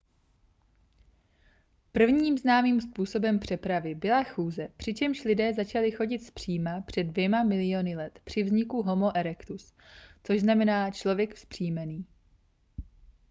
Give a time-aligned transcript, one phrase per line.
[1.91, 8.19] prvním známým způsobem přepravy byla chůze přičemž lidé začali chodit zpříma před dvěma miliony let
[8.23, 9.73] při vzniku homo erectus
[10.23, 12.05] což znamená člověk vzpřímený